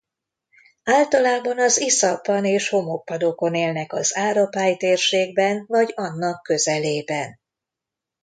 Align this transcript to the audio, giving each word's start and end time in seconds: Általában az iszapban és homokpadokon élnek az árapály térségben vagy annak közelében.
Általában 0.83 1.59
az 1.59 1.77
iszapban 1.81 2.45
és 2.45 2.69
homokpadokon 2.69 3.53
élnek 3.53 3.93
az 3.93 4.15
árapály 4.17 4.75
térségben 4.77 5.65
vagy 5.67 5.91
annak 5.95 6.43
közelében. 6.43 7.39